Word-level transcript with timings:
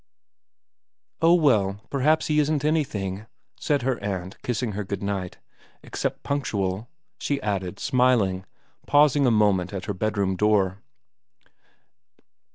'Oh 1.21 1.35
well, 1.35 1.79
perhaps 1.91 2.25
he 2.25 2.39
isn't 2.39 2.65
anything,' 2.65 3.27
said 3.59 3.83
her 3.83 3.99
aunt 4.03 4.41
kissing 4.41 4.71
her 4.71 4.83
good 4.83 5.03
night.' 5.03 5.37
Except 5.83 6.23
punctual,' 6.23 6.89
she 7.19 7.39
added, 7.43 7.79
smiling, 7.79 8.43
pausing 8.87 9.27
a 9.27 9.29
moment 9.29 9.73
at 9.73 9.85
her 9.85 9.93
bedroom 9.93 10.35
door. 10.35 10.81